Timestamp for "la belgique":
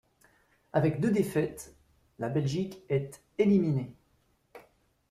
2.17-2.81